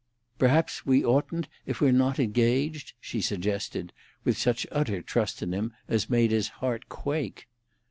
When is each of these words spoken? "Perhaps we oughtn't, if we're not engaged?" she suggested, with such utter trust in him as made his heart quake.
"Perhaps 0.39 0.83
we 0.83 1.05
oughtn't, 1.05 1.47
if 1.67 1.79
we're 1.79 1.91
not 1.91 2.17
engaged?" 2.19 2.93
she 2.99 3.21
suggested, 3.21 3.93
with 4.23 4.35
such 4.35 4.65
utter 4.71 4.99
trust 4.99 5.43
in 5.43 5.53
him 5.53 5.73
as 5.87 6.09
made 6.09 6.31
his 6.31 6.47
heart 6.47 6.89
quake. 6.89 7.47